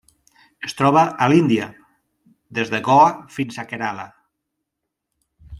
[0.67, 1.67] Es troba a l'Índia:
[2.61, 3.07] des de Goa
[3.39, 4.11] fins a Kerala.